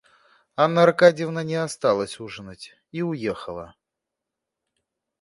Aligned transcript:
Анна 0.55 0.81
Аркадьевна 0.81 1.43
не 1.43 1.53
осталась 1.57 2.19
ужинать 2.19 2.73
и 2.91 3.03
уехала. 3.03 3.75